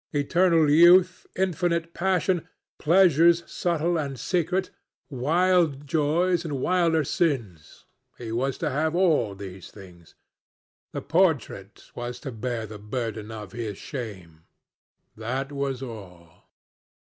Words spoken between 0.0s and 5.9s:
Eternal youth, infinite passion, pleasures subtle and secret, wild